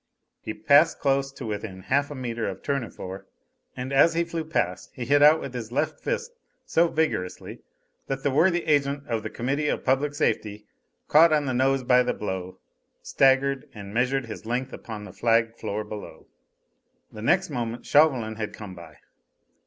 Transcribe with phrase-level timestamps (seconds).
[0.41, 3.27] He passed close to within half a metre of Tournefort,
[3.77, 6.31] and as he flew past he hit out with his left fist
[6.65, 7.61] so vigorously
[8.07, 10.65] that the worthy agent of the Committee of Public Safety,
[11.07, 12.57] caught on the nose by the blow,
[13.03, 16.25] staggered and measured his length upon the flagged floor below.
[17.11, 18.97] The next moment Chauvelin had come by.